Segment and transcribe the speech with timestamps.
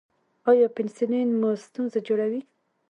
[0.49, 2.41] ایا پنسلین مو ستونزه جوړوي؟